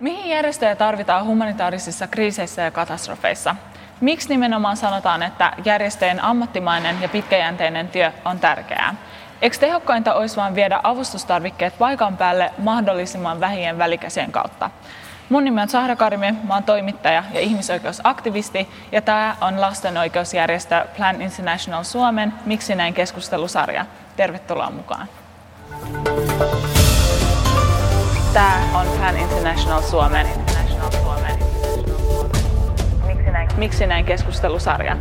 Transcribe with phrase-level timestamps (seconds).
[0.00, 3.56] Mihin järjestöjä tarvitaan humanitaarisissa kriiseissä ja katastrofeissa?
[4.00, 8.94] Miksi nimenomaan sanotaan, että järjestöjen ammattimainen ja pitkäjänteinen työ on tärkeää?
[9.42, 14.70] Eikö tehokkainta olisi vain viedä avustustarvikkeet paikan päälle mahdollisimman vähien välikäsien kautta?
[15.28, 20.86] Mun nimi on Sahra Karimi, mä oon toimittaja ja ihmisoikeusaktivisti ja tämä on lasten oikeusjärjestö
[20.96, 23.86] Plan International Suomen Miksi näin keskustelusarja.
[24.16, 25.08] Tervetuloa mukaan.
[28.36, 30.26] Tämä on Suomen, International Suomen.
[33.06, 33.48] Miksi, näin?
[33.56, 34.96] Miksi näin keskustelusarja.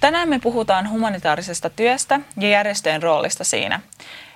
[0.00, 3.80] Tänään me puhutaan humanitaarisesta työstä ja järjestöjen roolista siinä.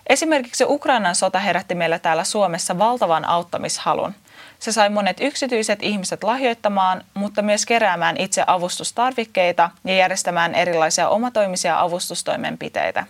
[0.09, 4.15] Esimerkiksi Ukrainan sota herätti meillä täällä Suomessa valtavan auttamishalun.
[4.59, 11.80] Se sai monet yksityiset ihmiset lahjoittamaan, mutta myös keräämään itse avustustarvikkeita ja järjestämään erilaisia omatoimisia
[11.80, 13.06] avustustoimenpiteitä.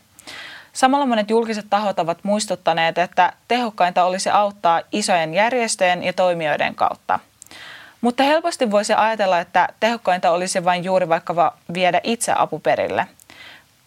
[0.79, 7.19] Samalla monet julkiset tahot ovat muistuttaneet, että tehokkainta olisi auttaa isojen järjestöjen ja toimijoiden kautta.
[8.01, 13.07] Mutta helposti voisi ajatella, että tehokkainta olisi vain juuri vaikka viedä itse apuperille–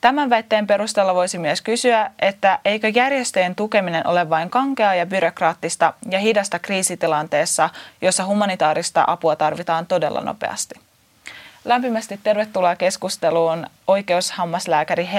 [0.02, 5.94] Tämän väitteen perusteella voisi myös kysyä, että eikö järjestöjen tukeminen ole vain kankea ja byrokraattista
[6.10, 7.70] ja hidasta kriisitilanteessa,
[8.02, 10.76] jossa humanitaarista apua tarvitaan todella nopeasti.
[11.66, 15.10] Lämpimästi tervetuloa keskusteluun oikeushammaslääkäri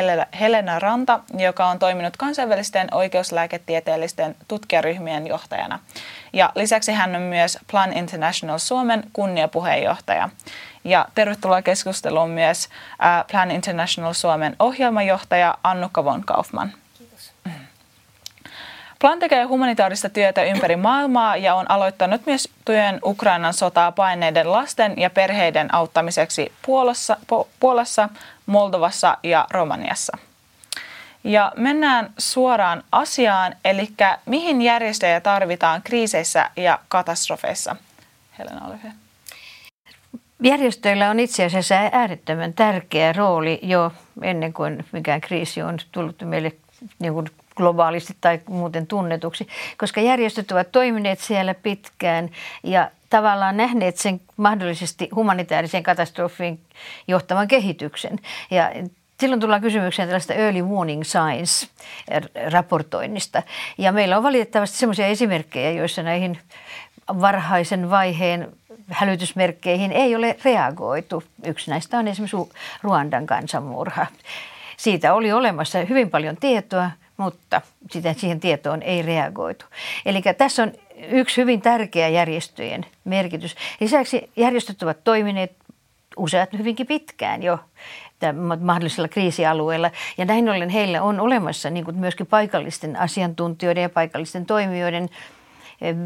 [0.40, 5.78] Helena Ranta, joka on toiminut kansainvälisten oikeuslääketieteellisten tutkijaryhmien johtajana.
[6.32, 10.28] Ja lisäksi hän on myös Plan International Suomen kunniapuheenjohtaja.
[10.84, 12.68] Ja tervetuloa keskusteluun myös
[13.30, 16.72] Plan International Suomen ohjelmajohtaja Annukka von Kaufman.
[19.02, 24.94] Plan tekee humanitaarista työtä ympäri maailmaa ja on aloittanut myös työn Ukrainan sotaa paineiden lasten
[24.96, 27.16] ja perheiden auttamiseksi Puolassa,
[27.60, 28.08] Puolassa
[28.46, 30.18] Moldovassa ja Romaniassa.
[31.24, 33.88] Ja mennään suoraan asiaan, eli
[34.26, 37.76] mihin järjestöjä tarvitaan kriiseissä ja katastrofeissa.
[38.38, 38.92] Helena, ole hyvä.
[40.42, 43.92] Järjestöillä on itse asiassa äärettömän tärkeä rooli jo
[44.22, 46.52] ennen kuin mikään kriisi on tullut meille
[46.98, 47.26] niin kuin
[47.56, 49.48] globaalisti tai muuten tunnetuksi,
[49.78, 52.30] koska järjestöt ovat toimineet siellä pitkään
[52.62, 56.60] ja tavallaan nähneet sen mahdollisesti humanitaariseen katastrofiin
[57.08, 58.18] johtavan kehityksen.
[58.50, 58.72] Ja
[59.20, 61.70] silloin tullaan kysymykseen tällaista early warning signs
[62.52, 63.42] raportoinnista.
[63.78, 66.38] Ja meillä on valitettavasti sellaisia esimerkkejä, joissa näihin
[67.08, 68.48] varhaisen vaiheen
[68.90, 71.24] hälytysmerkkeihin ei ole reagoitu.
[71.44, 72.36] Yksi näistä on esimerkiksi
[72.82, 74.06] Ruandan kansanmurha.
[74.76, 76.90] Siitä oli olemassa hyvin paljon tietoa,
[77.22, 77.60] mutta
[77.90, 79.64] sitä, siihen tietoon ei reagoitu.
[80.06, 80.72] Eli tässä on
[81.08, 83.56] yksi hyvin tärkeä järjestöjen merkitys.
[83.80, 85.52] Lisäksi järjestöt ovat toimineet
[86.16, 87.58] useat hyvinkin pitkään jo
[88.60, 89.90] mahdollisilla kriisialueilla.
[90.18, 95.08] Ja näin ollen heillä on olemassa niin kuin myöskin paikallisten asiantuntijoiden ja paikallisten toimijoiden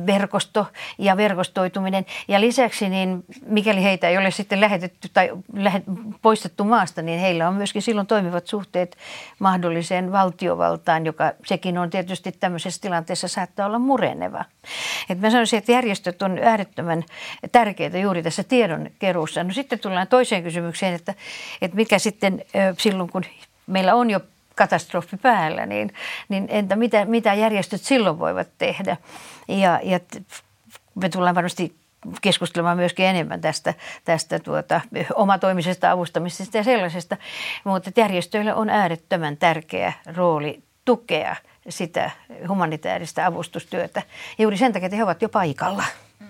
[0.06, 0.66] verkosto
[0.98, 2.06] ja verkostoituminen.
[2.28, 5.84] Ja lisäksi, niin mikäli heitä ei ole sitten lähetetty tai lähet,
[6.22, 8.96] poistettu maasta, niin heillä on myöskin silloin toimivat suhteet
[9.38, 14.44] mahdolliseen valtiovaltaan, joka sekin on tietysti tämmöisessä tilanteessa saattaa olla mureneva.
[15.10, 17.04] Et mä sanoisin, että järjestöt on äärettömän
[17.52, 19.44] tärkeitä juuri tässä tiedonkeruussa.
[19.44, 21.14] No sitten tullaan toiseen kysymykseen, että,
[21.62, 22.44] että mikä sitten
[22.78, 23.24] silloin, kun
[23.66, 24.20] meillä on jo
[24.56, 25.94] katastrofi päällä, niin,
[26.28, 28.96] niin entä mitä, mitä järjestöt silloin voivat tehdä?
[29.48, 30.00] Ja, ja
[30.94, 31.76] me tullaan varmasti
[32.20, 33.74] keskustelemaan myöskin enemmän tästä,
[34.04, 34.80] tästä tuota,
[35.14, 37.16] omatoimisesta avustamisesta ja sellaisesta,
[37.64, 41.36] mutta järjestöillä on äärettömän tärkeä rooli tukea
[41.68, 42.10] sitä
[42.48, 44.02] humanitaarista avustustyötä.
[44.38, 45.84] Juuri sen takia, että he ovat jo paikalla.
[46.20, 46.26] Mm.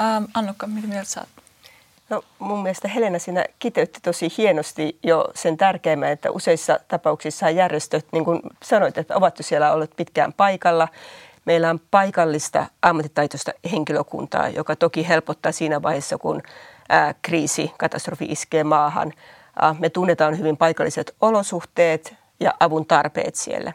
[0.00, 1.26] Ähm, Annukka, mitä mieltä sä
[2.10, 8.06] No mun mielestä Helena siinä kiteytti tosi hienosti jo sen tärkeimmän, että useissa tapauksissa järjestöt,
[8.12, 10.88] niin kuin sanoit, että ovat jo siellä olleet pitkään paikalla.
[11.44, 16.42] Meillä on paikallista ammattitaitoista henkilökuntaa, joka toki helpottaa siinä vaiheessa, kun
[16.88, 19.12] ää, kriisi, katastrofi iskee maahan.
[19.60, 23.72] Ää, me tunnetaan hyvin paikalliset olosuhteet ja avun tarpeet siellä.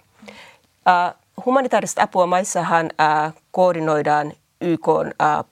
[0.86, 1.16] Ää,
[1.46, 4.34] humanitaarista apua maissahan ää, koordinoidaan
[4.64, 4.88] YK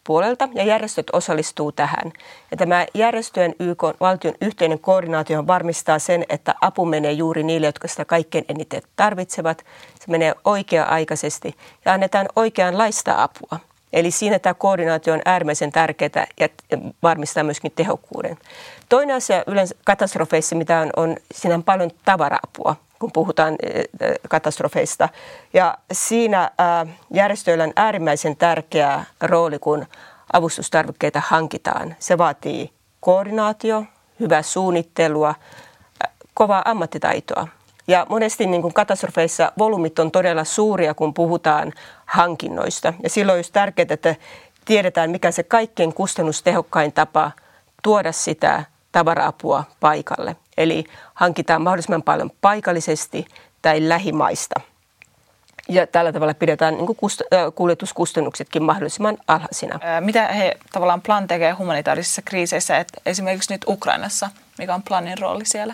[0.03, 2.11] puolelta ja järjestöt osallistuu tähän.
[2.51, 7.87] Ja tämä järjestöjen YK valtion yhteinen koordinaatio varmistaa sen, että apu menee juuri niille, jotka
[7.87, 9.65] sitä kaikkein eniten tarvitsevat.
[9.99, 11.55] Se menee oikea-aikaisesti
[11.85, 13.59] ja annetaan oikeanlaista apua.
[13.93, 16.49] Eli siinä tämä koordinaatio on äärimmäisen tärkeää ja
[17.03, 18.37] varmistaa myöskin tehokkuuden.
[18.89, 23.85] Toinen asia yleensä katastrofeissa, mitä on, on siinä on paljon tavara-apua kun puhutaan eh,
[24.29, 25.09] katastrofeista.
[25.53, 26.51] Ja siinä
[27.13, 29.85] järjestöillä on äärimmäisen tärkeä rooli, kun
[30.33, 31.95] avustustarvikkeita hankitaan.
[31.99, 33.83] Se vaatii koordinaatio,
[34.19, 35.35] hyvää suunnittelua,
[36.33, 37.47] kovaa ammattitaitoa.
[37.87, 41.73] Ja monesti niin kuin katastrofeissa volyymit on todella suuria, kun puhutaan
[42.05, 42.93] hankinnoista.
[43.03, 44.15] Ja silloin on tärkeää, että
[44.65, 47.31] tiedetään, mikä se kaikkein kustannustehokkain tapa
[47.83, 50.35] tuoda sitä tavara-apua paikalle.
[50.57, 50.83] Eli
[51.13, 53.25] hankitaan mahdollisimman paljon paikallisesti
[53.61, 54.59] tai lähimaista.
[55.69, 59.79] Ja tällä tavalla pidetään niin kust- kuljetuskustannuksetkin mahdollisimman alhaisina.
[59.99, 65.45] Mitä he tavallaan plan tekee humanitaarisissa kriiseissä, että esimerkiksi nyt Ukrainassa, mikä on planin rooli
[65.45, 65.73] siellä?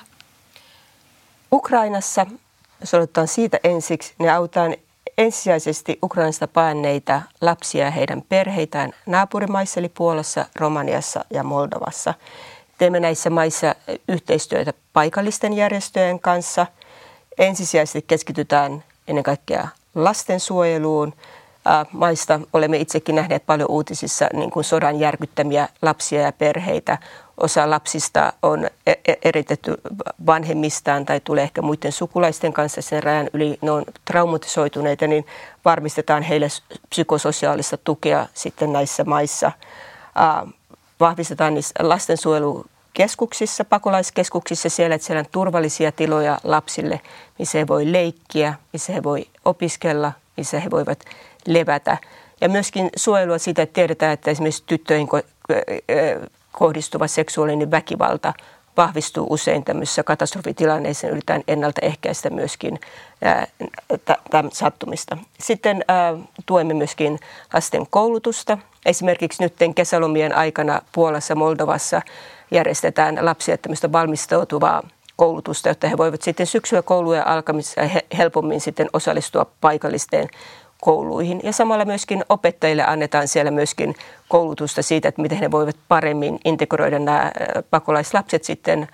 [1.52, 2.26] Ukrainassa,
[2.82, 4.76] jos aloitetaan siitä ensiksi, niin autetaan
[5.18, 12.14] ensisijaisesti Ukrainasta paenneita lapsia ja heidän perheitään naapurimaissa, eli Puolassa, Romaniassa ja Moldovassa.
[12.78, 13.76] Teemme näissä maissa
[14.08, 16.66] yhteistyötä paikallisten järjestöjen kanssa.
[17.38, 21.14] Ensisijaisesti keskitytään ennen kaikkea lastensuojeluun.
[21.92, 26.98] Maista olemme itsekin nähneet paljon uutisissa niin kuin sodan järkyttämiä lapsia ja perheitä.
[27.38, 29.74] Osa lapsista on e-, e-, eritetty
[30.26, 33.58] vanhemmistaan tai tulee ehkä muiden sukulaisten kanssa sen rajan yli.
[33.62, 35.26] Ne on traumatisoituneita, niin
[35.66, 36.48] varmistetaan heille
[36.90, 39.52] psykososiaalista tukea sitten näissä maissa.
[41.00, 47.02] Vahvistetaan niissä lastensuojelukeskuksissa, pakolaiskeskuksissa siellä, että siellä on turvallisia tiloja lapsille,
[47.40, 51.06] missä he voi leikkiä, missä he voi opiskella, missä he voivat
[51.48, 51.98] levätä.
[52.42, 55.08] Ja myöskin suojelua siitä, että tiedetään, että esimerkiksi tyttöihin
[56.52, 58.34] kohdistuva seksuaalinen väkivalta
[58.78, 62.80] vahvistuu usein tämmöisissä katastrofitilanneissa, yritetään ennaltaehkäistä myöskin
[64.32, 65.18] tämän sattumista.
[65.40, 66.14] Sitten ää,
[66.46, 67.20] tuemme myöskin
[67.54, 68.58] lasten koulutusta.
[68.86, 72.02] Esimerkiksi nyt kesälomien aikana Puolassa, Moldovassa
[72.52, 74.84] järjestetään lapsia tämmöistä valmistautuvaa
[75.16, 77.82] koulutusta, jotta he voivat sitten syksyllä kouluja alkamissa
[78.18, 80.30] helpommin sitten osallistua paikallisten
[80.82, 81.40] kouluihin.
[81.44, 83.96] Ja samalla myöskin opettajille annetaan siellä myöskin
[84.28, 87.32] koulutusta siitä, että miten he voivat paremmin integroida nämä
[87.70, 88.88] pakolaislapset sitten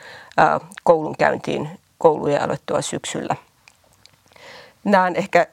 [0.84, 3.36] koulunkäyntiin koulujen aloittua syksyllä.
[4.84, 5.48] Nämä on ehkä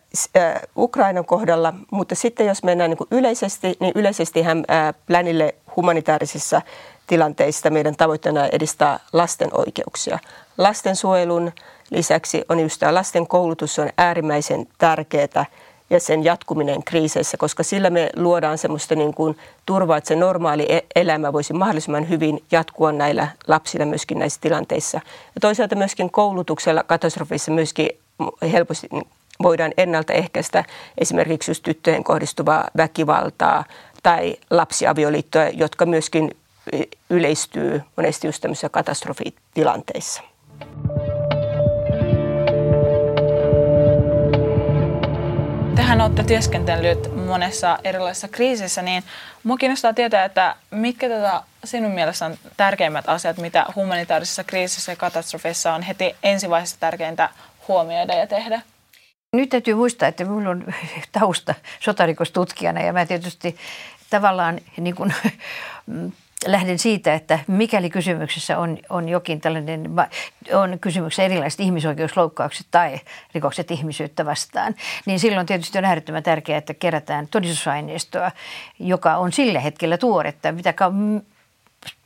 [0.76, 4.64] Ukrainan kohdalla, mutta sitten jos mennään niin yleisesti, niin yleisesti hän
[5.06, 6.62] plänille humanitaarisissa
[7.06, 10.18] tilanteissa meidän tavoitteena edistää lasten oikeuksia.
[10.58, 11.52] Lastensuojelun
[11.90, 15.46] lisäksi on just tämä lasten koulutus on äärimmäisen tärkeää
[15.90, 20.66] ja sen jatkuminen kriiseissä, koska sillä me luodaan semmoista niin kuin turvaa, että se normaali
[20.68, 25.00] e- elämä voisi mahdollisimman hyvin jatkua näillä lapsilla myöskin näissä tilanteissa.
[25.34, 27.88] Ja toisaalta myöskin koulutuksella katastrofissa myöskin
[28.52, 28.88] helposti
[29.42, 30.64] voidaan ennaltaehkäistä
[30.98, 33.64] esimerkiksi just tyttöjen kohdistuvaa väkivaltaa
[34.02, 36.30] tai lapsiavioliittoja, jotka myöskin
[37.10, 40.29] yleistyy monesti just tämmöisissä katastrofitilanteissa.
[45.90, 49.02] Tehän olette työskentellyt monessa erilaisessa kriisissä, niin
[49.44, 54.96] minua kiinnostaa tietää, että mitkä tätä sinun mielestä on tärkeimmät asiat, mitä humanitaarisessa kriisissä ja
[54.96, 57.28] katastrofeissa on heti ensivaiheessa tärkeintä
[57.68, 58.62] huomioida ja tehdä?
[59.32, 60.64] Nyt täytyy muistaa, että minulla on
[61.20, 63.56] tausta sotarikostutkijana ja mä tietysti
[64.10, 65.14] tavallaan niin kuin,
[66.46, 69.90] lähden siitä, että mikäli kysymyksessä on, on jokin tällainen,
[70.54, 73.00] on kysymyksessä erilaiset ihmisoikeusloukkaukset tai
[73.34, 74.74] rikokset ihmisyyttä vastaan,
[75.06, 78.32] niin silloin tietysti on äärettömän tärkeää, että kerätään todistusaineistoa,
[78.78, 80.74] joka on sillä hetkellä tuoretta, mitä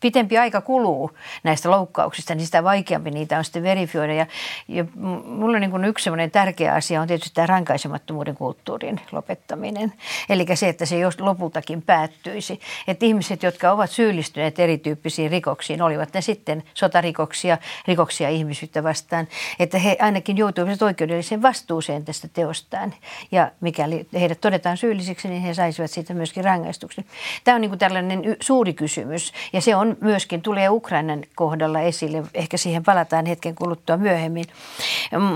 [0.05, 1.11] pitempi aika kuluu
[1.43, 4.15] näistä loukkauksista, niin sitä vaikeampi niitä on sitten verifioida.
[4.15, 4.27] Ja,
[4.69, 4.85] ja
[5.25, 9.93] mulla niin kuin yksi tärkeä asia on tietysti tämä rankaisemattomuuden kulttuurin lopettaminen.
[10.29, 12.61] Eli se, että se jos lopultakin päättyisi.
[12.89, 19.29] Että ihmiset, jotka ovat syyllistyneet erityyppisiin rikoksiin, olivat ne sitten sotarikoksia, rikoksia ihmisyyttä vastaan,
[19.59, 22.95] että he ainakin joutuisivat oikeudelliseen vastuuseen tästä teostaan.
[23.33, 27.05] Ja mikäli heidät todetaan syyllisiksi, niin he saisivat siitä myöskin rangaistuksen.
[27.45, 32.23] Tämä on niin kuin tällainen suuri kysymys ja se on myöskin tulee Ukrainan kohdalla esille.
[32.35, 34.45] Ehkä siihen palataan hetken kuluttua myöhemmin.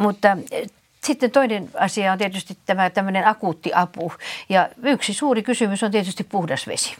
[0.01, 0.37] Mutta
[1.05, 4.13] sitten toinen asia on tietysti tämä tämmöinen akuutti apu.
[4.49, 6.97] Ja yksi suuri kysymys on tietysti puhdas vesi.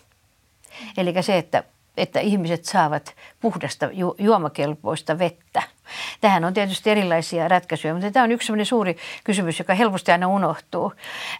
[0.97, 1.63] Eli se, että,
[1.97, 5.63] että ihmiset saavat puhdasta ju- juomakelpoista vettä.
[6.21, 10.29] Tähän on tietysti erilaisia ratkaisuja, mutta tämä on yksi sellainen suuri kysymys, joka helposti aina
[10.29, 10.93] unohtuu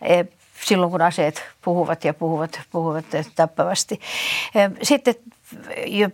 [0.03, 0.25] e,
[0.65, 3.05] silloin, kun aseet puhuvat ja puhuvat, puhuvat
[3.37, 4.01] tappavasti.
[4.55, 4.85] E,
[5.51, 6.13] sitten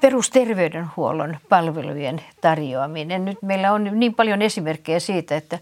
[0.00, 3.24] perusterveydenhuollon palvelujen tarjoaminen.
[3.24, 5.58] Nyt meillä on niin paljon esimerkkejä siitä, että,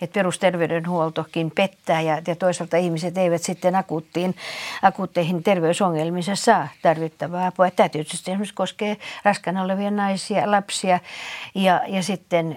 [0.00, 4.36] että perusterveydenhuoltokin pettää ja, ja toisaalta ihmiset eivät sitten akuuttiin,
[4.82, 7.70] akuutteihin terveysongelmiinsa saa tarvittavaa apua.
[7.70, 11.00] Tämä tietysti esimerkiksi koskee raskana olevia naisia, lapsia
[11.54, 12.56] ja, ja sitten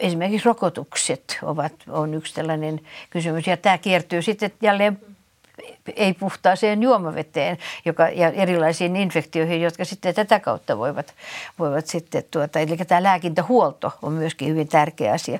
[0.00, 3.46] esimerkiksi rokotukset ovat, on yksi tällainen kysymys.
[3.46, 4.98] Ja tämä kiertyy sitten jälleen
[5.96, 11.14] ei puhtaaseen juomaveteen joka, ja erilaisiin infektioihin, jotka sitten tätä kautta voivat,
[11.58, 15.38] voivat sitten, tuota, eli tämä lääkintähuolto on myöskin hyvin tärkeä asia.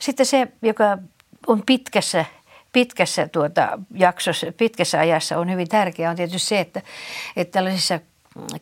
[0.00, 0.98] Sitten se, joka
[1.46, 2.24] on pitkässä
[2.72, 6.82] pitkässä tuota jaksossa, pitkässä ajassa on hyvin tärkeää on tietysti se, että,
[7.36, 8.00] että tällaisissa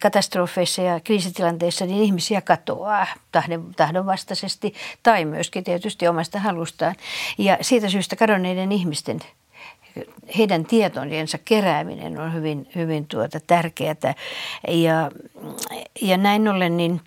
[0.01, 6.95] katastrofeissa ja kriisitilanteissa niin ihmisiä katoaa tahdon, tahdonvastaisesti tai myöskin tietysti omasta halustaan.
[7.39, 9.21] Ja siitä syystä kadonneiden ihmisten
[10.39, 14.15] heidän tietojensa kerääminen on hyvin, hyvin tuota tärkeää.
[14.69, 15.11] Ja,
[16.03, 17.01] ja näin ollen niin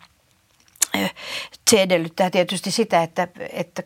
[1.69, 3.83] se edellyttää tietysti sitä, että, että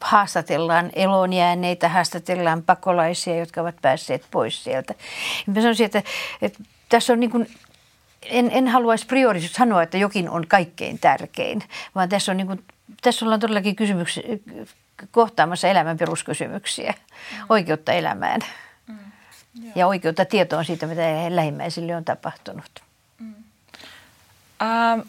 [0.00, 4.94] haastatellaan elonjääneitä, haastatellaan pakolaisia, jotka ovat päässeet pois sieltä.
[5.46, 6.02] Mä sanoisin, että,
[6.42, 7.48] että tässä on niin kuin
[8.22, 11.62] en, en haluaisi priorisesti sanoa, että jokin on kaikkein tärkein,
[11.94, 12.64] vaan tässä, on niin kuin,
[13.02, 14.22] tässä ollaan todellakin kysymyksiä,
[15.10, 16.94] kohtaamassa elämän peruskysymyksiä,
[17.32, 17.46] mm.
[17.48, 18.40] oikeutta elämään
[18.86, 18.98] mm.
[19.74, 22.82] ja oikeutta tietoon siitä, mitä lähimmäisille on tapahtunut.
[23.18, 23.34] Mm.
[24.62, 25.00] Ähm,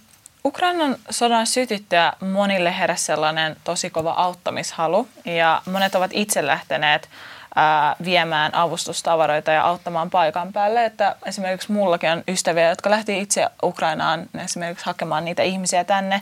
[0.46, 7.10] Ukrainan sodan sytyttyä monille heräsi sellainen tosi kova auttamishalu ja monet ovat itse lähteneet
[7.56, 10.86] ää, viemään avustustavaroita ja auttamaan paikan päälle.
[10.86, 16.22] Että esimerkiksi mullakin on ystäviä, jotka lähti itse Ukrainaan esimerkiksi hakemaan niitä ihmisiä tänne.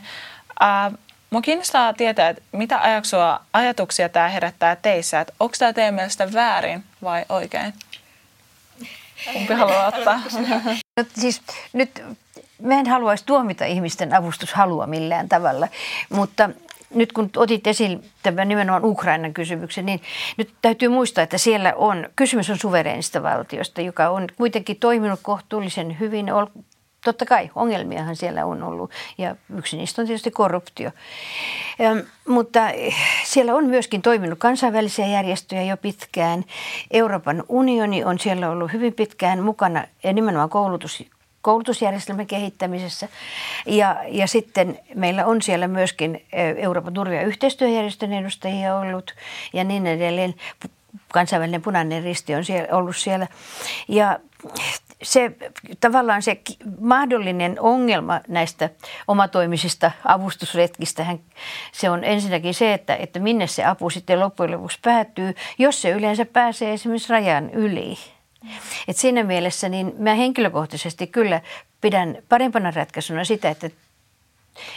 [1.30, 6.32] Mua kiinnostaa tietää, että mitä ajaksua, ajatuksia tämä herättää teissä, että onko tämä teidän mielestä
[6.32, 7.74] väärin vai oikein?
[9.32, 10.20] Kumpi haluaa ottaa?
[10.96, 11.42] No, siis
[11.72, 12.02] nyt
[12.62, 15.68] mä en haluaisi tuomita ihmisten avustushalua millään tavalla,
[16.08, 16.50] mutta
[16.94, 20.02] nyt kun otit esille tämän nimenomaan Ukrainan kysymyksen, niin
[20.36, 26.00] nyt täytyy muistaa, että siellä on, kysymys on suvereenista valtiosta, joka on kuitenkin toiminut kohtuullisen
[26.00, 26.26] hyvin.
[27.04, 30.90] Totta kai ongelmiahan siellä on ollut ja yksi niistä on tietysti korruptio.
[31.78, 31.90] Ja,
[32.28, 32.60] mutta
[33.24, 36.44] siellä on myöskin toiminut kansainvälisiä järjestöjä jo pitkään.
[36.90, 41.04] Euroopan unioni on siellä ollut hyvin pitkään mukana ja nimenomaan koulutus,
[41.42, 43.08] koulutusjärjestelmän kehittämisessä.
[43.66, 46.26] Ja, ja sitten meillä on siellä myöskin
[46.56, 49.14] Euroopan turva- ja yhteistyöjärjestön edustajia ollut
[49.52, 50.34] ja niin edelleen.
[51.12, 53.26] Kansainvälinen punainen risti on siellä, ollut siellä.
[53.88, 54.18] Ja
[55.02, 55.32] se
[55.80, 56.40] tavallaan se
[56.80, 58.70] mahdollinen ongelma näistä
[59.08, 61.06] omatoimisista avustusretkistä,
[61.72, 65.90] se on ensinnäkin se, että, että minne se apu sitten loppujen lopuksi päätyy, jos se
[65.90, 67.98] yleensä pääsee esimerkiksi rajan yli.
[68.88, 71.40] Et siinä mielessä niin mä henkilökohtaisesti kyllä
[71.80, 73.70] pidän parempana ratkaisuna sitä, että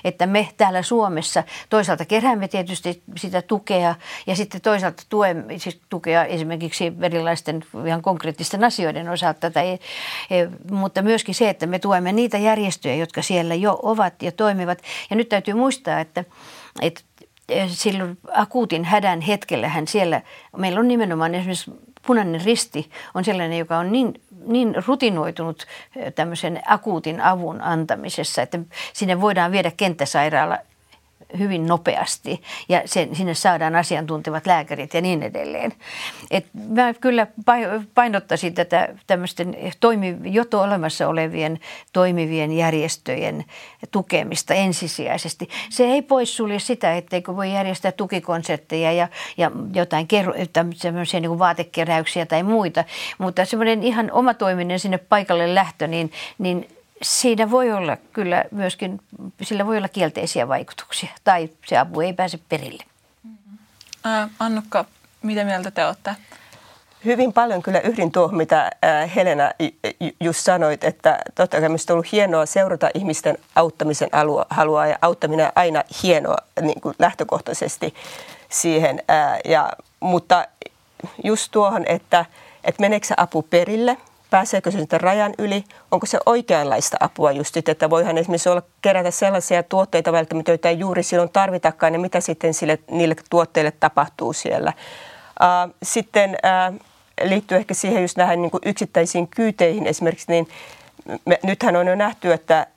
[0.03, 3.95] että me täällä Suomessa toisaalta keräämme tietysti sitä tukea
[4.27, 9.79] ja sitten toisaalta tuemme siis tukea esimerkiksi erilaisten ihan konkreettisten asioiden osalta, tai, e,
[10.71, 14.81] mutta myöskin se, että me tuemme niitä järjestöjä, jotka siellä jo ovat ja toimivat.
[15.09, 16.25] Ja nyt täytyy muistaa, että,
[16.81, 17.01] että
[17.67, 20.21] silloin akuutin hädän hetkellähän siellä,
[20.57, 21.71] meillä on nimenomaan esimerkiksi
[22.07, 25.67] punainen risti on sellainen, joka on niin, niin rutinoitunut
[26.15, 28.59] tämmöisen akuutin avun antamisessa, että
[28.93, 30.57] sinne voidaan viedä kenttäsairaala
[31.37, 35.73] hyvin nopeasti ja sen, sinne saadaan asiantuntevat lääkärit ja niin edelleen.
[36.31, 37.27] Et mä kyllä
[37.95, 41.59] painottaisin tätä tämmöisten toimi, jo olemassa olevien
[41.93, 43.45] toimivien järjestöjen
[43.91, 45.49] tukemista ensisijaisesti.
[45.69, 49.07] Se ei poissulje sitä, etteikö voi järjestää tukikonsertteja ja,
[49.37, 50.33] ja jotain kerro,
[51.21, 52.83] niin vaatekeräyksiä tai muita,
[53.17, 56.67] mutta semmoinen ihan omatoiminen sinne paikalle lähtö, niin, niin
[57.01, 59.01] siinä voi olla kyllä myöskin,
[59.41, 62.83] sillä voi olla kielteisiä vaikutuksia tai se apu ei pääse perille.
[64.03, 64.85] Ää, Annukka,
[65.21, 66.15] mitä mieltä te olette?
[67.05, 68.71] Hyvin paljon kyllä yhdin tuohon, mitä
[69.15, 69.51] Helena
[70.19, 74.09] just sanoit, että totta kai on ollut hienoa seurata ihmisten auttamisen
[74.49, 77.93] halua ja auttaminen aina hienoa niin kuin lähtökohtaisesti
[78.49, 79.03] siihen.
[79.45, 80.47] Ja, mutta
[81.23, 82.25] just tuohon, että,
[82.63, 83.97] että meneekö apu perille–
[84.31, 89.11] pääseekö se sitten rajan yli, onko se oikeanlaista apua just, että voihan esimerkiksi olla kerätä
[89.11, 94.33] sellaisia tuotteita välttämättä, joita ei juuri silloin tarvitakaan, ja mitä sitten sille, niille tuotteille tapahtuu
[94.33, 94.73] siellä.
[95.83, 96.37] Sitten
[97.23, 100.47] liittyy ehkä siihen just näihin niin yksittäisiin kyyteihin esimerkiksi, niin
[101.25, 102.67] me, nythän on jo nähty, että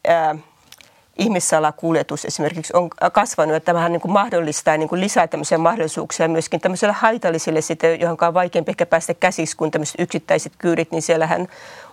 [1.19, 6.61] ihmissalakuljetus esimerkiksi on kasvanut, että tämähän niin kuin mahdollistaa niin kuin lisää tämmöisiä mahdollisuuksia myöskin
[6.61, 11.49] tämmöiselle haitallisille sitten, johon on vaikeampi ehkä päästä käsiksi kuin tämmöiset yksittäiset kyydit, niin siellähän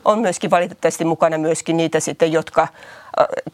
[0.05, 2.67] on myöskin valitettavasti mukana myöskin niitä sitten, jotka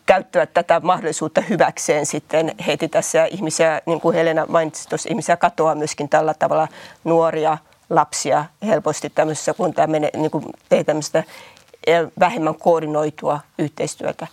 [0.06, 3.18] käyttävät tätä mahdollisuutta hyväkseen sitten heti tässä.
[3.18, 6.68] Ja ihmisiä, niin kuin Helena mainitsi tuossa, ihmisiä katoaa myöskin tällä tavalla
[7.04, 7.58] nuoria,
[7.90, 11.24] lapsia helposti tämmöisessä, kun tämä menee, niin kuin tee tämmöistä
[12.20, 14.28] vähemmän koordinoitua yhteistyötä.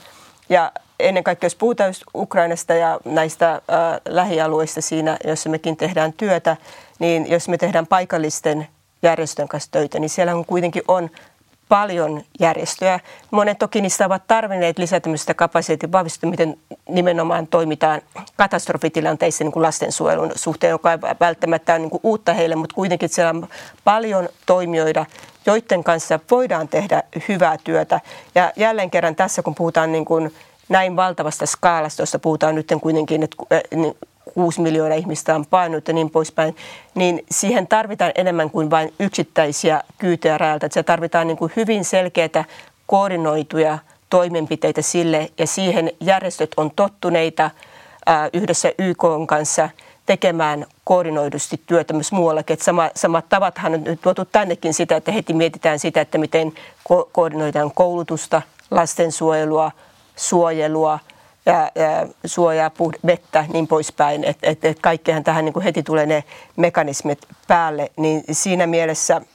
[0.49, 3.61] Ja ennen kaikkea, jos puhutaan just Ukrainasta ja näistä äh,
[4.09, 6.57] lähialueista siinä, jossa mekin tehdään työtä,
[6.99, 8.69] niin jos me tehdään paikallisten
[9.03, 11.11] järjestön kanssa töitä, niin siellä on kuitenkin on
[11.69, 13.01] paljon järjestöjä.
[13.31, 16.59] Monet toki niistä ovat tarvinneet lisätä tämmöistä kapasiteetin vahvistusta, miten
[16.89, 18.01] nimenomaan toimitaan
[18.37, 23.31] katastrofitilanteissa niin kuin lastensuojelun suhteen, joka ei välttämättä niin kuin uutta heille, mutta kuitenkin siellä
[23.31, 23.49] on
[23.85, 25.07] paljon toimijoita,
[25.47, 28.01] joiden kanssa voidaan tehdä hyvää työtä.
[28.35, 30.35] Ja jälleen kerran tässä, kun puhutaan niin kuin
[30.69, 33.37] näin valtavasta skaalasta, josta puhutaan nyt kuitenkin, että
[34.35, 36.57] 6 miljoonaa ihmistä on painut ja niin poispäin,
[36.95, 40.69] niin siihen tarvitaan enemmän kuin vain yksittäisiä kyytejä rajalta.
[40.71, 42.45] Se tarvitaan niin kuin hyvin selkeitä
[42.87, 43.79] koordinoituja
[44.11, 47.51] toimenpiteitä sille ja siihen järjestöt on tottuneita
[48.07, 49.69] ää, yhdessä YK kanssa
[50.07, 52.55] tekemään koordinoidusti työtä myös muuallakin.
[52.55, 56.53] Että sama, samat tavathan on nyt tuotu tännekin sitä, että heti mietitään sitä, että miten
[56.93, 59.71] ko- koordinoidaan koulutusta, lastensuojelua,
[60.17, 60.99] suojelua–
[61.47, 65.83] ja, ja suojaa puh- vettä niin poispäin, että et, et kaikkehan tähän niin kuin heti
[65.83, 66.25] tulee ne
[66.57, 67.19] mekanismit
[67.49, 69.21] päälle, niin siinä mielessä–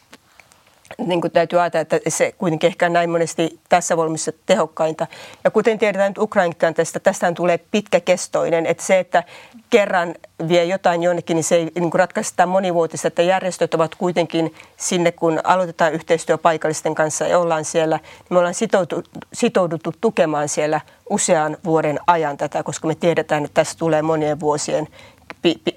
[0.98, 5.08] niin kuin täytyy ajatella, että se kuitenkin ehkä näin monesti tässä volyymissa tehokkainta.
[5.44, 9.24] Ja kuten tiedetään nyt Ukrainan tästä, tästähän tulee pitkäkestoinen, että se, että
[9.70, 10.16] kerran
[10.48, 14.54] vie jotain jonnekin, niin se ei niin kuin ratkaise sitä monivuotista, että järjestöt ovat kuitenkin
[14.78, 19.04] sinne, kun aloitetaan yhteistyö paikallisten kanssa ja ollaan siellä, niin me ollaan sitouduttu,
[19.34, 24.88] sitouduttu tukemaan siellä usean vuoden ajan tätä, koska me tiedetään, että tässä tulee monien vuosien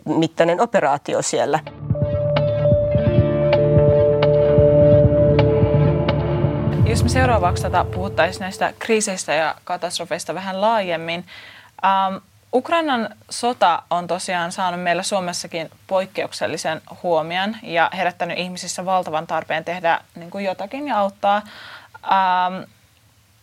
[0.05, 1.61] mittainen operaatio siellä.
[6.93, 11.25] Jos me seuraavaksi tätä puhuttaisiin näistä kriiseistä ja katastrofeista vähän laajemmin.
[11.85, 12.17] Ähm,
[12.55, 20.01] Ukrainan sota on tosiaan saanut meillä Suomessakin poikkeuksellisen huomion ja herättänyt ihmisissä valtavan tarpeen tehdä
[20.15, 21.43] niin kuin jotakin ja auttaa.
[22.05, 22.63] Ähm,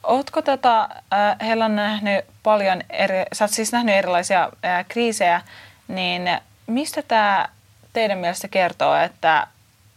[0.04, 5.42] Oletko tätä, äh, heillä on nähnyt paljon, eri, sä oot siis nähnyt erilaisia äh, kriisejä,
[5.88, 6.30] niin
[6.68, 7.50] mistä tämä
[7.94, 9.48] teidän mielestä kertoo, että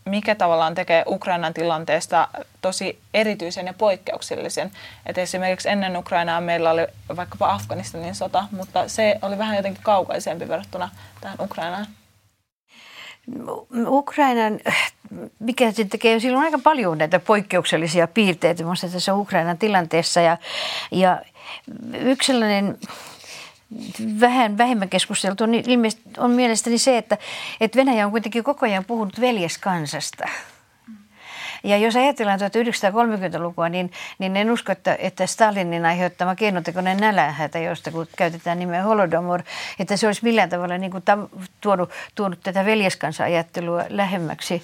[0.04, 2.28] mikä tavallaan tekee Ukrainan tilanteesta
[2.60, 4.70] tosi erityisen ja poikkeuksellisen.
[5.06, 10.48] Et esimerkiksi ennen Ukrainaa meillä oli vaikkapa Afganistanin sota, mutta se oli vähän jotenkin kaukaisempi
[10.48, 10.90] verrattuna
[11.20, 11.86] tähän Ukrainaan.
[13.86, 14.60] Ukrainan,
[15.38, 20.38] mikä sitten tekee, sillä on aika paljon näitä poikkeuksellisia piirteitä tässä Ukrainan tilanteessa ja,
[20.90, 21.22] ja
[21.92, 22.78] yksi sellainen
[24.20, 27.18] vähän vähemmän keskusteltu on, ilmeisesti, on mielestäni se, että,
[27.60, 30.28] että Venäjä on kuitenkin koko ajan puhunut veljeskansasta.
[31.64, 37.90] Ja jos ajatellaan 1930-lukua, niin, niin en usko, että, että Stalinin aiheuttama keinotekoinen nälähätä, josta
[37.90, 39.42] kun käytetään nimeä holodomor,
[39.78, 41.04] että se olisi millään tavalla niin kuin
[41.60, 44.62] tuonut, tuonut tätä veljeskansa-ajattelua lähemmäksi,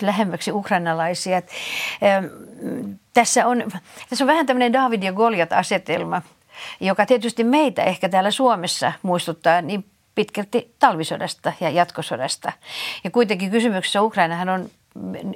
[0.00, 1.42] lähemmäksi ukrainalaisia.
[3.14, 3.64] Tässä, on,
[4.10, 6.22] tässä on vähän tämmöinen David ja Goliat-asetelma–
[6.80, 12.52] joka tietysti meitä ehkä täällä Suomessa muistuttaa niin pitkälti talvisodasta ja jatkosodasta.
[13.04, 14.70] Ja kuitenkin kysymyksessä Ukrainahan on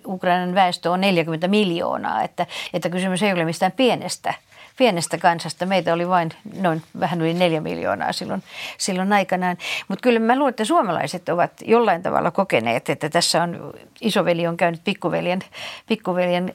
[0.07, 4.35] Ukrainan väestö on 40 miljoonaa, että, että kysymys ei ole mistään pienestä
[4.77, 5.67] pienestä kansasta.
[5.67, 8.43] Meitä oli vain noin vähän yli neljä miljoonaa silloin,
[8.79, 9.57] silloin aikanaan.
[9.89, 14.57] Mutta kyllä mä luulen, että suomalaiset ovat jollain tavalla kokeneet, että tässä on isoveli on
[14.57, 15.41] käynyt pikkuveljen,
[15.87, 16.55] pikkuveljen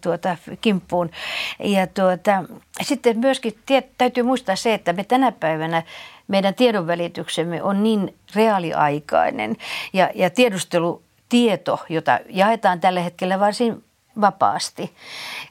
[0.00, 1.10] tuota, kimppuun.
[1.58, 2.44] Ja tuota,
[2.82, 5.82] sitten myöskin tiet, täytyy muistaa se, että me tänä päivänä
[6.28, 9.56] meidän tiedonvälityksemme on niin reaaliaikainen
[9.92, 13.84] ja, ja tiedustelutieto, jota jaetaan tällä hetkellä varsin
[14.20, 14.92] vapaasti.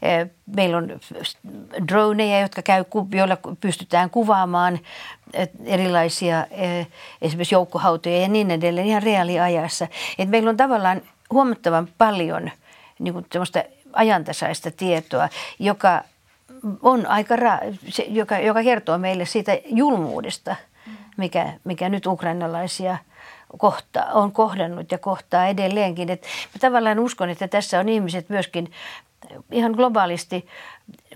[0.02, 1.00] Eh, meillä on
[1.88, 4.80] droneja, jotka käy, joilla pystytään kuvaamaan
[5.34, 6.88] eh, erilaisia eh,
[7.22, 9.88] esimerkiksi joukkohautoja ja niin edelleen ihan reaaliajassa.
[10.18, 12.52] Et meillä on tavallaan huomattavan paljon
[13.00, 13.26] niin kuin
[13.94, 16.04] ajantasaista tietoa, joka
[16.82, 20.56] on aika ra- se, joka, joka kertoo meille siitä julmuudesta,
[21.18, 22.98] mikä, mikä nyt ukrainalaisia–
[23.58, 26.10] kohta, on kohdannut ja kohtaa edelleenkin.
[26.10, 28.72] Et mä tavallaan uskon, että tässä on ihmiset myöskin
[29.52, 30.48] ihan globaalisti,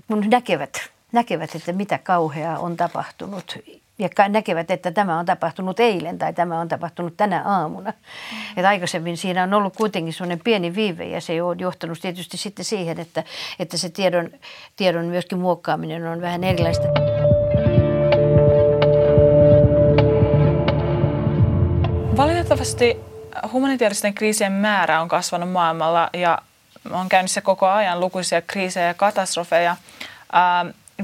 [0.08, 3.58] kun näkevät, näkevät, että mitä kauheaa on tapahtunut
[4.00, 7.92] ja näkevät, että tämä on tapahtunut eilen tai tämä on tapahtunut tänä aamuna.
[7.92, 8.38] Mm.
[8.58, 12.66] Että aikaisemmin siinä on ollut kuitenkin sellainen pieni viive ja se on johtanut tietysti sitten
[12.66, 13.24] siihen, että,
[13.60, 14.30] että se tiedon,
[14.76, 17.17] tiedon myöskin muokkaaminen on vähän erilaista.
[22.50, 22.98] Valitettavasti
[23.52, 26.38] humanitaaristen kriisien määrä on kasvanut maailmalla ja
[26.92, 29.76] on käynnissä koko ajan lukuisia kriisejä ja katastrofeja.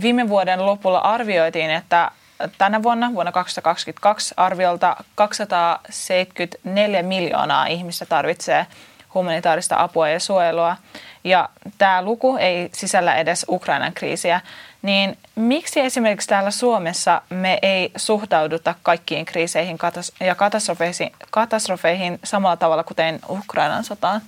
[0.02, 2.12] Viime vuoden lopulla arvioitiin, että
[2.58, 8.68] tänä vuonna, vuonna 2022, arviolta 274 miljoonaa ihmistä tarvitsee
[9.14, 10.76] humanitaarista apua ja suojelua.
[11.24, 14.42] Ja tämä luku ei sisällä edes Ukrainan kriisiä.
[14.84, 19.78] Niin miksi esimerkiksi täällä Suomessa me ei suhtauduta kaikkiin kriiseihin
[20.20, 24.22] ja katastrofeihin, katastrofeihin samalla tavalla kuten Ukrainan sotaan?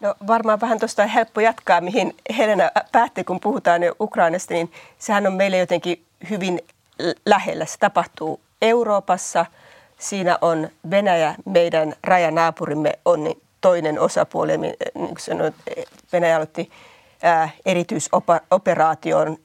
[0.00, 5.26] No varmaan vähän tuosta helppo jatkaa, mihin Helena päätti, kun puhutaan jo Ukrainasta, niin sehän
[5.26, 6.60] on meille jotenkin hyvin
[7.26, 7.66] lähellä.
[7.66, 9.46] Se tapahtuu Euroopassa,
[9.98, 15.54] siinä on Venäjä, meidän rajanaapurimme on toinen osapuoli, niin kuin sanoin,
[16.12, 16.70] Venäjä aloitti
[17.66, 19.36] erityisoperaation,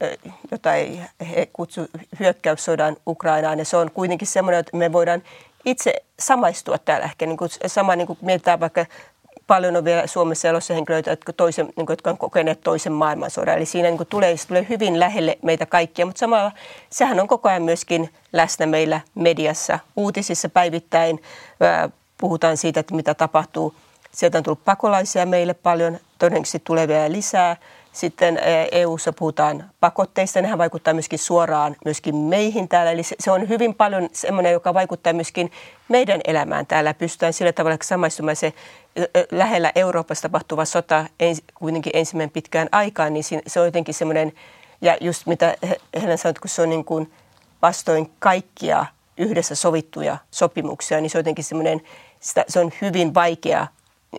[0.52, 1.02] jota ei
[1.36, 1.82] he kutsu
[2.20, 3.60] hyökkäyssodan Ukrainaan.
[3.60, 5.24] Ja se on kuitenkin semmoinen, että me voidaan
[5.66, 7.26] itse samaistua täällä ehkä.
[7.26, 8.86] Niin kuin, sama niin kuin mietitään vaikka
[9.48, 13.58] paljon on vielä Suomessa elossa henkilöitä, jotka, toisen, niin kuin, jotka on kokeneet toisen maailmansodan.
[13.58, 16.52] Eli siinä niin kuin, tulee, se tulee hyvin lähelle meitä kaikkia, mutta samalla
[16.90, 21.22] sehän on koko ajan myöskin läsnä meillä mediassa, uutisissa päivittäin.
[22.18, 23.76] Puhutaan siitä, että mitä tapahtuu.
[24.12, 27.58] Sieltä on tullut pakolaisia meille paljon, todennäköisesti tulee vielä lisää.
[27.92, 28.40] Sitten
[28.72, 32.92] EU-ssa puhutaan pakotteista, nehän vaikuttaa myöskin suoraan myöskin meihin täällä.
[32.92, 35.52] Eli se on hyvin paljon semmoinen, joka vaikuttaa myöskin
[35.88, 36.94] meidän elämään täällä.
[36.94, 38.54] Pystytään sillä tavalla samaistumaan se
[39.32, 41.06] lähellä Euroopassa tapahtuva sota
[41.56, 44.34] kuitenkin ensimmäinen pitkään aikaan, niin se on jotenkin semmoinen,
[44.82, 45.56] ja just mitä
[46.02, 47.14] Helen sanoi, kun se on niin kuin
[47.62, 48.86] vastoin kaikkia
[49.18, 51.82] yhdessä sovittuja sopimuksia, niin se on jotenkin semmoinen,
[52.48, 53.68] se on hyvin vaikea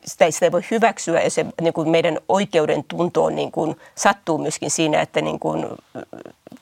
[0.05, 4.39] sitä, sitä ei voi hyväksyä ja se niin kuin meidän oikeuden tuntoon niin kuin sattuu
[4.39, 5.67] myöskin siinä, että niin kuin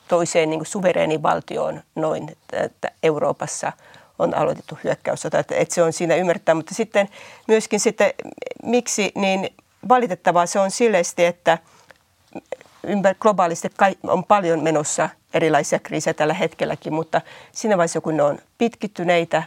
[0.09, 3.73] toiseen niin kuin suvereenivaltioon noin että Euroopassa
[4.19, 5.39] on aloitettu hyökkäyssota.
[5.39, 7.09] Että, että se on siinä ymmärtää, mutta sitten
[7.49, 8.13] myöskin sitten
[8.63, 9.51] miksi, niin
[9.89, 11.59] valitettavaa se on silleesti, että
[12.83, 13.69] ympäri globaalisti
[14.03, 17.21] on paljon menossa erilaisia kriisejä tällä hetkelläkin, mutta
[17.53, 19.43] siinä vaiheessa kun ne on pitkittyneitä,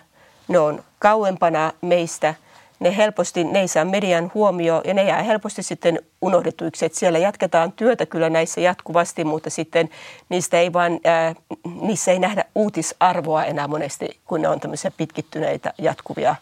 [0.47, 2.33] ne on kauempana meistä–
[2.81, 6.85] ne helposti, ne ei saa median huomio ja ne jää helposti sitten unohdetuiksi.
[6.85, 9.89] Että siellä jatketaan työtä kyllä näissä jatkuvasti, mutta sitten
[10.29, 11.35] niistä ei vaan, ää,
[11.81, 16.35] niissä ei nähdä uutisarvoa enää monesti, kun ne on tämmöisiä pitkittyneitä jatkuvia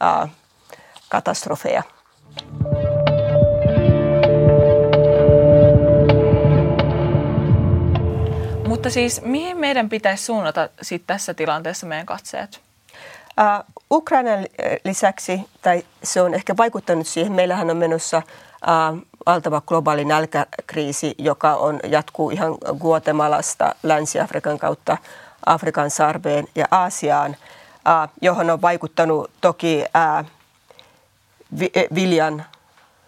[0.00, 0.28] ää,
[1.08, 1.82] katastrofeja.
[8.68, 12.67] Mutta siis mihin meidän pitäisi suunnata sit tässä tilanteessa meidän katseet?
[13.38, 14.46] Uh, Ukrainan
[14.84, 21.54] lisäksi, tai se on ehkä vaikuttanut siihen, meillähän on menossa uh, valtava globaali nälkäkriisi, joka
[21.54, 24.96] on, jatkuu ihan Guatemalasta Länsi-Afrikan kautta
[25.46, 29.84] Afrikan sarveen ja Aasiaan, uh, johon on vaikuttanut toki
[31.94, 32.44] viljan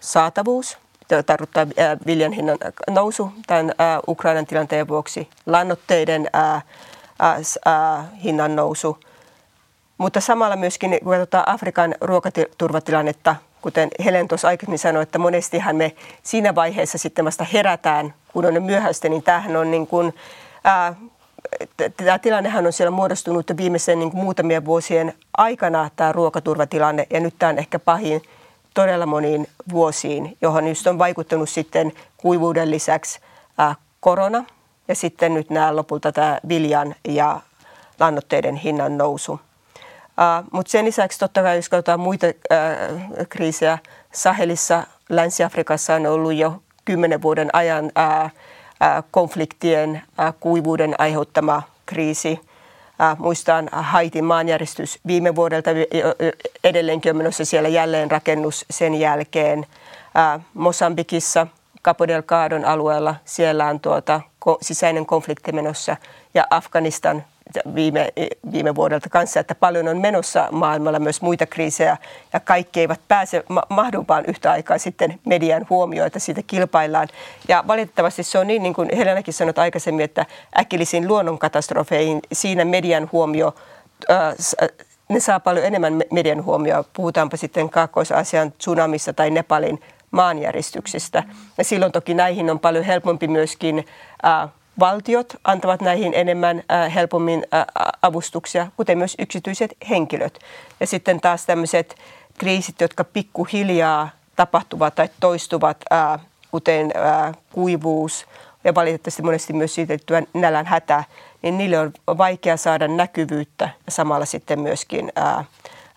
[0.00, 0.78] saatavuus,
[1.26, 1.66] tarkoittaa
[2.06, 2.58] viljan hinnan
[2.90, 3.74] nousu tämän
[4.08, 6.30] Ukrainan tilanteen vuoksi, lannoitteiden
[8.22, 8.98] hinnan nousu–
[10.00, 15.92] mutta samalla myöskin, kun katsotaan Afrikan ruokaturvatilannetta, kuten Helen tuossa aikaisemmin sanoi, että monestihan me
[16.22, 20.14] siinä vaiheessa sitten vasta herätään, kun on myöhäistä, niin tämähän on niin kuin,
[20.64, 20.94] ää,
[21.96, 27.34] tämä tilannehan on siellä muodostunut viimeisen niin kuin muutamien vuosien aikana tämä ruokaturvatilanne ja nyt
[27.38, 28.22] tämä on ehkä pahin
[28.74, 33.20] todella moniin vuosiin, johon just on vaikuttanut sitten kuivuuden lisäksi
[34.00, 34.44] korona
[34.88, 37.40] ja sitten nyt nämä lopulta tämä viljan ja
[38.00, 39.40] lannoitteiden hinnan nousu.
[40.52, 42.26] Mutta sen lisäksi totta kai, jos katsotaan muita
[43.28, 43.78] kriisejä,
[44.12, 47.92] Sahelissa, Länsi-Afrikassa on ollut jo kymmenen vuoden ajan
[49.10, 50.02] konfliktien,
[50.40, 52.40] kuivuuden aiheuttama kriisi.
[53.18, 55.70] Muistan Haitin maanjäristys viime vuodelta,
[56.64, 59.66] edelleenkin on menossa siellä jälleen rakennus sen jälkeen.
[60.54, 61.46] Mosambikissa,
[61.84, 64.20] Capo Delgadon alueella, siellä on tuota,
[64.60, 65.96] sisäinen konflikti menossa
[66.34, 67.24] ja Afganistan
[67.74, 68.12] viime,
[68.52, 71.96] viime vuodelta kanssa, että paljon on menossa maailmalla myös muita kriisejä
[72.32, 77.08] ja kaikki eivät pääse mahdumpaan yhtä aikaa sitten median huomioon, että siitä kilpaillaan.
[77.48, 80.26] Ja valitettavasti se on niin, niin kuin Helenakin sanoi aikaisemmin, että
[80.58, 83.54] äkillisiin luonnonkatastrofeihin siinä median huomio
[85.08, 86.84] ne saa paljon enemmän median huomioon.
[86.92, 91.22] Puhutaanpa sitten Kaakkois-Aasian tsunamissa tai Nepalin maanjäristyksistä.
[91.58, 93.86] Ja silloin toki näihin on paljon helpompi myöskin
[94.80, 97.64] valtiot antavat näihin enemmän äh, helpommin äh,
[98.02, 100.38] avustuksia, kuten myös yksityiset henkilöt.
[100.80, 101.96] Ja sitten taas tämmöiset
[102.38, 106.92] kriisit, jotka pikkuhiljaa tapahtuvat tai toistuvat, äh, kuten
[107.52, 108.26] kuivuus
[108.64, 111.04] ja valitettavasti monesti myös siitä liittyvä nälän hätä,
[111.42, 115.12] niin niille on vaikea saada näkyvyyttä ja samalla sitten myöskin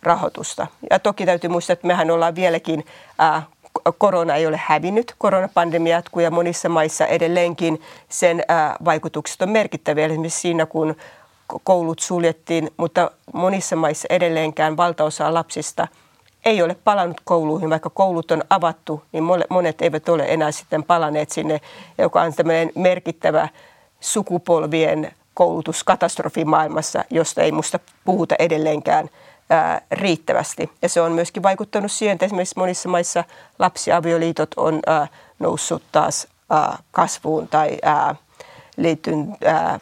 [0.03, 0.67] rahoitusta.
[0.91, 2.85] Ja toki täytyy muistaa, että mehän ollaan vieläkin
[3.97, 5.15] korona ei ole hävinnyt.
[5.17, 8.43] Koronapandemia jatkuu ja monissa maissa edelleenkin sen
[8.85, 10.05] vaikutukset on merkittäviä.
[10.05, 10.95] Esimerkiksi siinä, kun
[11.63, 15.87] koulut suljettiin, mutta monissa maissa edelleenkään valtaosa lapsista
[16.45, 21.31] ei ole palannut kouluihin, vaikka koulut on avattu, niin monet eivät ole enää sitten palanneet
[21.31, 21.61] sinne,
[21.97, 23.49] joka on tämmöinen merkittävä
[23.99, 29.09] sukupolvien koulutuskatastrofi maailmassa, josta ei musta puhuta edelleenkään
[29.53, 30.71] ää, riittävästi.
[30.81, 33.23] Ja se on myöskin vaikuttanut siihen, että esimerkiksi monissa maissa
[33.59, 35.07] lapsiavioliitot on ää,
[35.39, 38.15] noussut taas ää, kasvuun tai ää,
[38.77, 39.79] liittyen ää,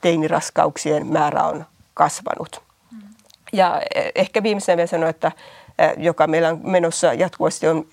[0.00, 2.62] teiniraskauksien määrä on kasvanut.
[2.92, 2.98] Mm.
[3.52, 5.32] Ja e, ehkä viimeisenä vielä sanoa, että
[5.78, 7.86] ää, joka meillä on menossa jatkuvasti on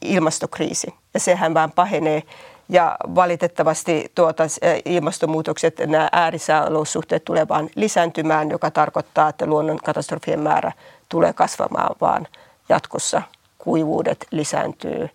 [0.00, 0.94] ilmastokriisi.
[1.14, 2.22] Ja sehän vaan pahenee
[2.68, 4.44] ja valitettavasti tuota,
[4.84, 10.72] ilmastonmuutokset, nämä äärisääolosuhteet tulee vain lisääntymään, joka tarkoittaa, että luonnonkatastrofien määrä
[11.08, 12.26] tulee kasvamaan vaan
[12.68, 13.22] jatkossa.
[13.58, 15.08] Kuivuudet lisääntyy,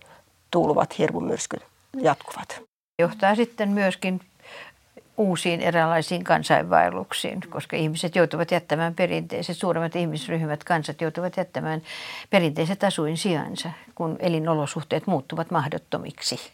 [0.51, 1.63] tulvat, hirmumyrskyt
[2.01, 2.61] jatkuvat.
[2.99, 4.21] Johtaa sitten myöskin
[5.17, 11.81] uusiin eräänlaisiin kansainvaelluksiin, koska ihmiset joutuvat jättämään perinteiset, suuremmat ihmisryhmät, kansat joutuvat jättämään
[12.29, 16.51] perinteiset asuinsijansa, kun elinolosuhteet muuttuvat mahdottomiksi.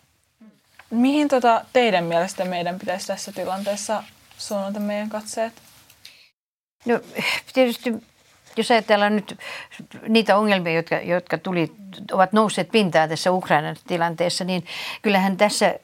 [0.90, 4.04] Mihin tota teidän mielestä meidän pitäisi tässä tilanteessa
[4.38, 5.54] suunnata meidän katseet?
[6.86, 7.00] No
[7.54, 7.94] tietysti
[8.58, 9.40] jos ajatellaan nyt
[10.08, 11.72] niitä ongelmia, jotka, jotka tuli,
[12.12, 14.66] ovat nousseet pintaan tässä Ukrainan tilanteessa, niin
[15.02, 15.76] kyllähän tässä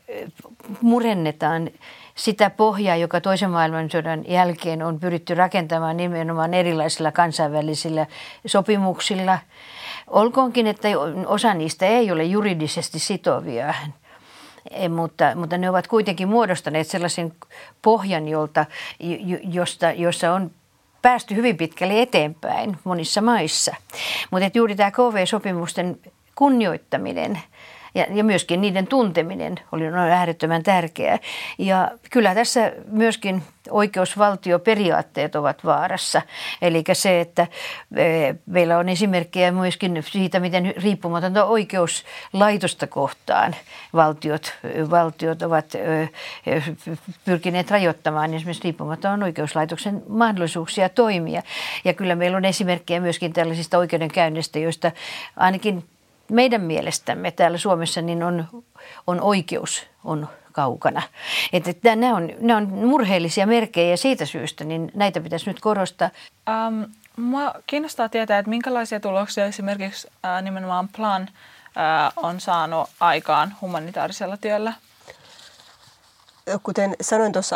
[0.81, 1.69] murennetaan
[2.15, 8.05] sitä pohjaa, joka toisen maailmansodan jälkeen on pyritty rakentamaan nimenomaan erilaisilla kansainvälisillä
[8.45, 9.39] sopimuksilla.
[10.07, 10.87] Olkoonkin, että
[11.25, 13.73] osa niistä ei ole juridisesti sitovia,
[14.89, 17.33] mutta, mutta ne ovat kuitenkin muodostaneet sellaisen
[17.81, 18.65] pohjan, jolta,
[19.43, 20.51] josta, jossa on
[21.01, 23.75] päästy hyvin pitkälle eteenpäin monissa maissa.
[24.31, 25.99] Mutta juuri tämä KV-sopimusten
[26.35, 27.39] kunnioittaminen–
[27.95, 31.19] ja, ja myöskin niiden tunteminen oli äärettömän tärkeää.
[31.57, 36.21] Ja kyllä tässä myöskin oikeusvaltioperiaatteet ovat vaarassa.
[36.61, 37.47] Eli se, että
[37.95, 43.55] e, meillä on esimerkkejä myöskin siitä, miten riippumatonta oikeuslaitosta kohtaan
[43.93, 44.53] valtiot,
[44.89, 45.73] valtiot ovat
[47.25, 51.41] pyrkineet rajoittamaan esimerkiksi riippumaton oikeuslaitoksen mahdollisuuksia toimia.
[51.85, 54.91] Ja kyllä meillä on esimerkkejä myöskin tällaisista oikeudenkäynnistä, joista
[55.35, 55.83] ainakin
[56.31, 58.47] meidän mielestämme täällä Suomessa niin on,
[59.07, 61.01] on oikeus on kaukana.
[61.53, 65.59] Että, että nämä, on, nämä on murheellisia merkkejä ja siitä syystä niin näitä pitäisi nyt
[65.59, 66.09] korostaa.
[66.67, 66.85] Um,
[67.17, 74.37] mua kiinnostaa tietää, että minkälaisia tuloksia esimerkiksi äh, nimenomaan Plan äh, on saanut aikaan humanitaarisella
[74.37, 74.73] työllä?
[76.63, 77.55] Kuten sanoin tuossa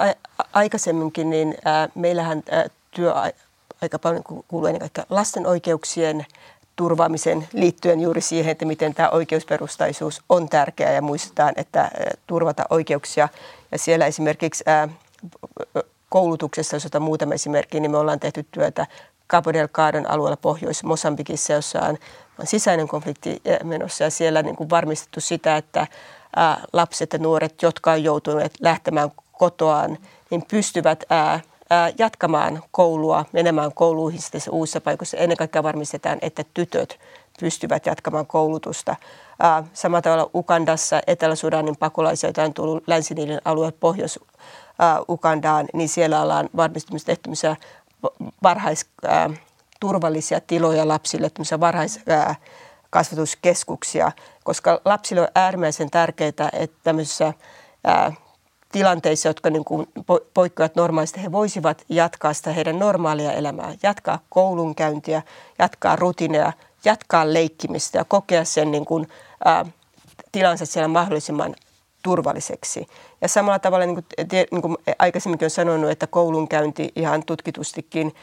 [0.53, 3.13] aikaisemminkin, niin äh, meillähän äh, työ
[3.81, 6.25] aika paljon kuuluu ennen kaikkea lasten oikeuksien
[6.77, 11.91] turvaamisen liittyen juuri siihen, että miten tämä oikeusperustaisuus on tärkeää ja muistetaan, että
[12.27, 13.29] turvata oikeuksia.
[13.71, 14.63] Ja siellä esimerkiksi
[16.09, 18.87] koulutuksessa, jos otan muutama esimerkki, niin me ollaan tehty työtä
[19.29, 21.97] Cabo Delgadon alueella Pohjois-Mosambikissa, jossa on,
[22.43, 25.87] sisäinen konflikti menossa ja siellä niin kuin varmistettu sitä, että
[26.73, 29.97] lapset ja nuoret, jotka on joutuneet lähtemään kotoaan,
[30.29, 31.03] niin pystyvät
[31.97, 35.17] jatkamaan koulua, menemään kouluihin sitten uusissa paikoissa.
[35.17, 36.99] Ennen kaikkea varmistetaan, että tytöt
[37.39, 38.95] pystyvät jatkamaan koulutusta.
[39.73, 47.05] Samalla tavalla Ukandassa, Etelä-Sudanin pakolaisia, joita on tullut länsi alue Pohjois-Ukandaan, niin siellä ollaan varmistamassa
[47.05, 47.55] tehtävissä
[48.43, 54.11] varhaisturvallisia tiloja lapsille, varhaiskasvatuskeskuksia,
[54.43, 57.33] koska lapsille on äärimmäisen tärkeää, että tämmöisissä
[58.71, 59.87] tilanteissa, jotka niin kuin
[60.33, 65.21] poikkeavat normaalista, he voisivat jatkaa sitä heidän normaalia elämää, jatkaa koulunkäyntiä,
[65.59, 66.53] jatkaa rutiineja,
[66.85, 69.07] jatkaa leikkimistä ja kokea sen niin kuin,
[69.47, 69.65] ä,
[70.31, 71.55] tilansa siellä mahdollisimman
[72.03, 72.87] turvalliseksi.
[73.21, 74.05] Ja samalla tavalla, niin kuin,
[74.51, 78.15] niin kuin aikaisemminkin olen sanonut, että koulunkäynti ihan tutkitustikin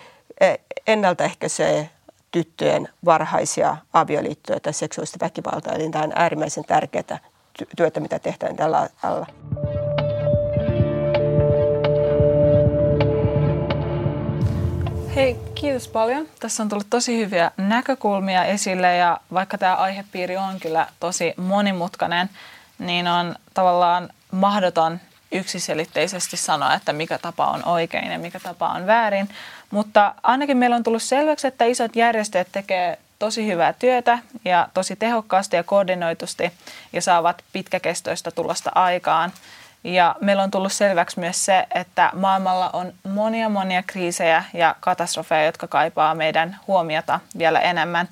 [0.86, 1.90] ennaltaehkäisee
[2.30, 5.74] tyttöjen varhaisia avioliittoja tai seksuaalista väkivaltaa.
[5.74, 7.18] Eli tämä on äärimmäisen tärkeää
[7.76, 9.26] työtä, mitä tehdään tällä alalla.
[15.14, 16.28] Hei, kiitos paljon.
[16.40, 22.30] Tässä on tullut tosi hyviä näkökulmia esille ja vaikka tämä aihepiiri on kyllä tosi monimutkainen,
[22.78, 25.00] niin on tavallaan mahdoton
[25.32, 29.28] yksiselitteisesti sanoa, että mikä tapa on oikein ja mikä tapa on väärin.
[29.70, 34.96] Mutta ainakin meillä on tullut selväksi, että isot järjestöt tekee tosi hyvää työtä ja tosi
[34.96, 36.52] tehokkaasti ja koordinoitusti
[36.92, 39.32] ja saavat pitkäkestoista tulosta aikaan.
[39.84, 45.44] Ja meillä on tullut selväksi myös se, että maailmalla on monia monia kriisejä ja katastrofeja,
[45.44, 48.08] jotka kaipaa meidän huomiota vielä enemmän.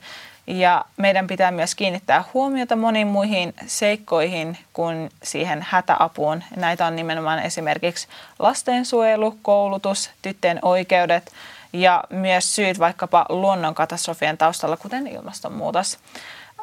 [0.46, 6.42] Ja meidän pitää myös kiinnittää huomiota moniin muihin seikkoihin kuin siihen hätäapuun.
[6.56, 8.08] Näitä on nimenomaan esimerkiksi
[8.38, 11.32] lastensuojelu, koulutus, tyttöjen oikeudet
[11.72, 15.98] ja myös syyt vaikkapa luonnonkatastrofien taustalla, kuten ilmastonmuutos.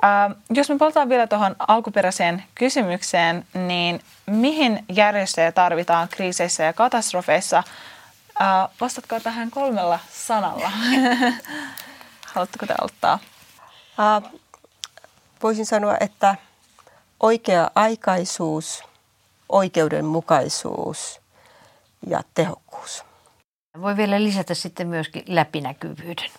[0.03, 7.57] Äh, jos me palataan vielä tuohon alkuperäiseen kysymykseen, niin mihin järjestöjä tarvitaan kriiseissä ja katastrofeissa?
[8.41, 10.71] Äh, vastatko tähän kolmella sanalla?
[12.33, 13.19] Haluatteko te aloittaa?
[13.99, 14.39] Uh,
[15.43, 16.35] voisin sanoa, että
[17.19, 18.83] oikea-aikaisuus,
[19.49, 21.21] oikeudenmukaisuus
[22.07, 23.03] ja tehokkuus.
[23.81, 26.31] Voi vielä lisätä sitten myöskin läpinäkyvyyden.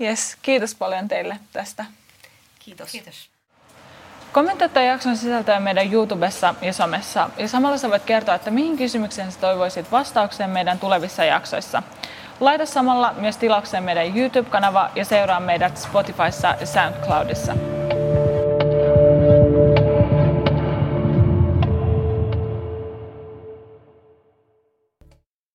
[0.00, 1.84] Yes, kiitos paljon teille tästä.
[2.64, 2.90] Kiitos.
[2.90, 3.30] Kiitos.
[4.32, 7.30] Kommentoi tämän jakson sisältöä meidän YouTubessa ja somessa.
[7.36, 11.82] Ja samalla sä voit kertoa, että mihin kysymykseen sä toivoisit vastauksen meidän tulevissa jaksoissa.
[12.40, 17.52] Laita samalla myös tilaukseen meidän YouTube-kanava ja seuraa meidät Spotifyssa ja SoundCloudissa.